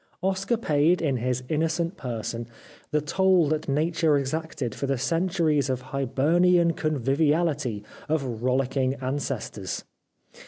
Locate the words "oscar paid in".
0.23-1.17